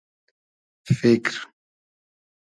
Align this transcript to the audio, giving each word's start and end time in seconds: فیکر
فیکر 0.97 1.29